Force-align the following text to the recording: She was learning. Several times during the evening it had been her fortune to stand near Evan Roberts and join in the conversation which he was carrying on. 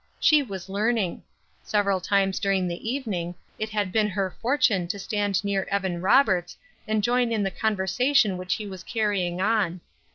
She 0.19 0.41
was 0.41 0.67
learning. 0.67 1.21
Several 1.61 2.01
times 2.01 2.39
during 2.39 2.67
the 2.67 2.89
evening 2.91 3.35
it 3.59 3.69
had 3.69 3.91
been 3.91 4.07
her 4.07 4.35
fortune 4.41 4.87
to 4.87 4.97
stand 4.97 5.43
near 5.43 5.67
Evan 5.69 6.01
Roberts 6.01 6.57
and 6.87 7.03
join 7.03 7.31
in 7.31 7.43
the 7.43 7.51
conversation 7.51 8.35
which 8.35 8.55
he 8.55 8.65
was 8.65 8.81
carrying 8.81 9.39
on. 9.41 9.79